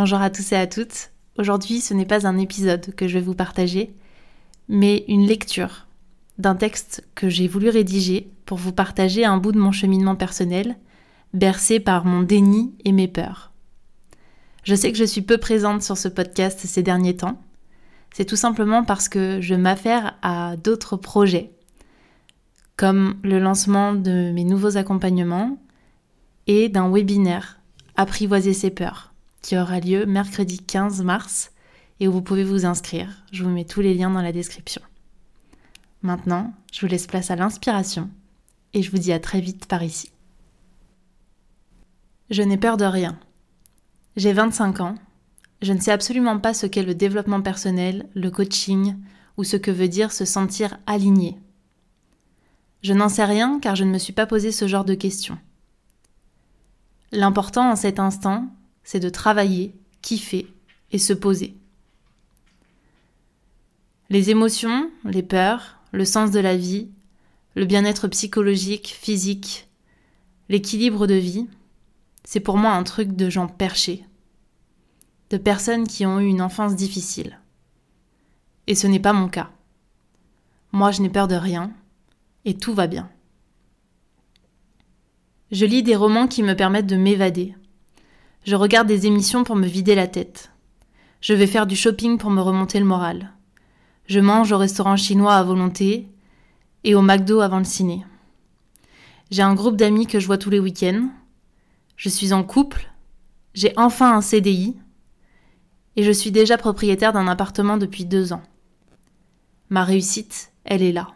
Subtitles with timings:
[0.00, 1.10] Bonjour à tous et à toutes.
[1.38, 3.92] Aujourd'hui, ce n'est pas un épisode que je vais vous partager,
[4.68, 5.88] mais une lecture
[6.38, 10.76] d'un texte que j'ai voulu rédiger pour vous partager un bout de mon cheminement personnel,
[11.34, 13.50] bercé par mon déni et mes peurs.
[14.62, 17.42] Je sais que je suis peu présente sur ce podcast ces derniers temps.
[18.14, 21.50] C'est tout simplement parce que je m'affaire à d'autres projets,
[22.76, 25.58] comme le lancement de mes nouveaux accompagnements
[26.46, 27.58] et d'un webinaire
[27.96, 29.07] Apprivoiser ses peurs,
[29.42, 31.52] qui aura lieu mercredi 15 mars
[32.00, 33.24] et où vous pouvez vous inscrire.
[33.32, 34.82] Je vous mets tous les liens dans la description.
[36.02, 38.10] Maintenant, je vous laisse place à l'inspiration
[38.72, 40.10] et je vous dis à très vite par ici.
[42.30, 43.18] Je n'ai peur de rien.
[44.16, 44.94] J'ai 25 ans.
[45.62, 48.96] Je ne sais absolument pas ce qu'est le développement personnel, le coaching
[49.36, 51.36] ou ce que veut dire se sentir aligné.
[52.82, 55.38] Je n'en sais rien car je ne me suis pas posé ce genre de questions.
[57.10, 58.46] L'important en cet instant,
[58.90, 60.50] c'est de travailler, kiffer
[60.92, 61.52] et se poser.
[64.08, 66.88] Les émotions, les peurs, le sens de la vie,
[67.54, 69.68] le bien-être psychologique, physique,
[70.48, 71.46] l'équilibre de vie,
[72.24, 74.06] c'est pour moi un truc de gens perchés,
[75.28, 77.38] de personnes qui ont eu une enfance difficile.
[78.68, 79.50] Et ce n'est pas mon cas.
[80.72, 81.74] Moi, je n'ai peur de rien,
[82.46, 83.10] et tout va bien.
[85.50, 87.54] Je lis des romans qui me permettent de m'évader.
[88.44, 90.50] Je regarde des émissions pour me vider la tête.
[91.20, 93.32] Je vais faire du shopping pour me remonter le moral.
[94.06, 96.08] Je mange au restaurant chinois à volonté
[96.84, 98.04] et au McDo avant le ciné.
[99.30, 101.10] J'ai un groupe d'amis que je vois tous les week-ends.
[101.96, 102.90] Je suis en couple.
[103.52, 104.76] J'ai enfin un CDI.
[105.96, 108.42] Et je suis déjà propriétaire d'un appartement depuis deux ans.
[109.68, 111.08] Ma réussite, elle est là.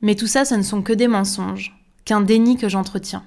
[0.00, 3.24] Mais tout ça, ce ne sont que des mensonges, qu'un déni que j'entretiens.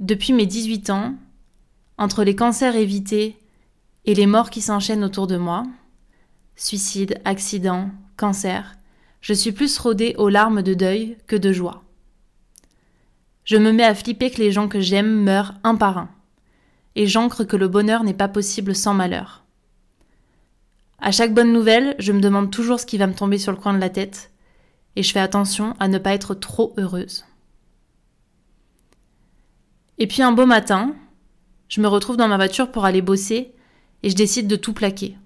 [0.00, 1.14] Depuis mes 18 ans,
[1.98, 3.36] entre les cancers évités
[4.06, 5.64] et les morts qui s'enchaînent autour de moi,
[6.56, 8.78] suicide, accident, cancer,
[9.20, 11.82] je suis plus rodée aux larmes de deuil que de joie.
[13.44, 16.08] Je me mets à flipper que les gens que j'aime meurent un par un,
[16.96, 19.44] et j'ancre que le bonheur n'est pas possible sans malheur.
[20.98, 23.58] À chaque bonne nouvelle, je me demande toujours ce qui va me tomber sur le
[23.58, 24.30] coin de la tête,
[24.96, 27.26] et je fais attention à ne pas être trop heureuse.
[30.00, 30.96] Et puis un beau matin,
[31.68, 33.54] je me retrouve dans ma voiture pour aller bosser
[34.02, 35.16] et je décide de tout plaquer.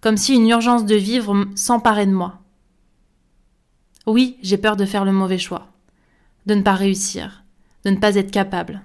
[0.00, 2.40] Comme si une urgence de vivre s'emparait de moi.
[4.06, 5.66] Oui, j'ai peur de faire le mauvais choix,
[6.46, 7.42] de ne pas réussir,
[7.84, 8.82] de ne pas être capable,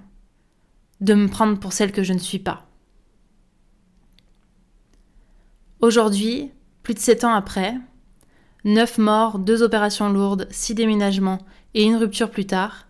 [1.00, 2.66] de me prendre pour celle que je ne suis pas.
[5.80, 6.50] Aujourd'hui,
[6.82, 7.76] plus de sept ans après,
[8.64, 11.38] Neuf morts, deux opérations lourdes, six déménagements
[11.74, 12.86] et une rupture plus tard,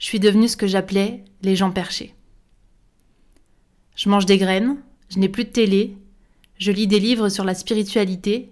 [0.00, 2.14] je suis devenue ce que j'appelais les gens perchés.
[3.94, 4.78] Je mange des graines,
[5.10, 5.96] je n'ai plus de télé,
[6.58, 8.50] je lis des livres sur la spiritualité,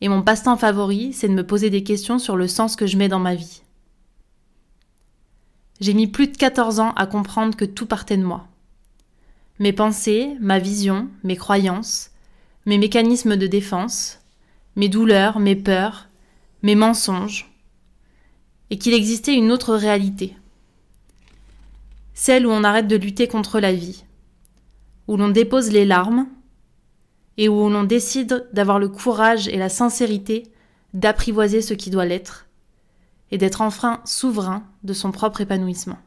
[0.00, 2.96] et mon passe-temps favori, c'est de me poser des questions sur le sens que je
[2.96, 3.62] mets dans ma vie.
[5.80, 8.48] J'ai mis plus de 14 ans à comprendre que tout partait de moi.
[9.58, 12.10] Mes pensées, ma vision, mes croyances,
[12.64, 14.20] mes mécanismes de défense,
[14.76, 16.08] mes douleurs, mes peurs,
[16.62, 17.52] mes mensonges,
[18.70, 20.34] et qu'il existait une autre réalité,
[22.16, 24.04] celle où on arrête de lutter contre la vie,
[25.06, 26.26] où l'on dépose les larmes,
[27.36, 30.50] et où l'on décide d'avoir le courage et la sincérité
[30.94, 32.46] d'apprivoiser ce qui doit l'être,
[33.30, 35.98] et d'être enfin souverain de son propre épanouissement.